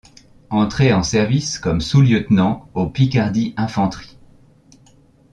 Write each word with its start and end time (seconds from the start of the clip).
Entré 0.49 0.93
en 0.93 1.03
service 1.03 1.59
comme 1.59 1.79
sous-lieutenant 1.79 2.67
au 2.73 2.89
Picardie-Infanterie. 2.89 4.17